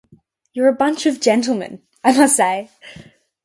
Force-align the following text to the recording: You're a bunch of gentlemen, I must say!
You're 0.53 0.67
a 0.67 0.73
bunch 0.73 1.05
of 1.05 1.21
gentlemen, 1.21 1.83
I 2.03 2.11
must 2.17 2.35
say! 2.35 2.71